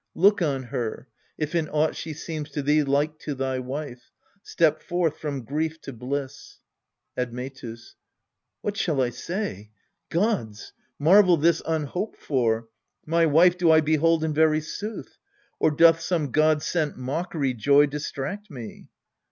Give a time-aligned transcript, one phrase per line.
[0.15, 1.07] Look on her,
[1.37, 4.09] if in aught she seems to thee Like to thy wife.
[4.41, 6.57] Step forth from grief to bliss.
[7.15, 7.93] Admetus.
[8.63, 9.69] What shall I say?
[10.09, 10.73] Gods!
[10.97, 12.67] Marvel this un hoped for!
[13.05, 15.19] My wife do I behold in very sooth,
[15.59, 18.89] Or doth some god sent mockery joy distract me